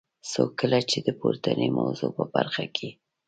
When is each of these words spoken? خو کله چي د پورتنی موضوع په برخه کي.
خو 0.29 0.43
کله 0.59 0.79
چي 0.89 0.99
د 1.03 1.09
پورتنی 1.19 1.67
موضوع 1.79 2.11
په 2.17 2.23
برخه 2.35 2.65
کي. 2.75 2.89